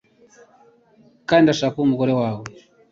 [1.27, 2.45] kandi ndashaka kuba umugore wawe.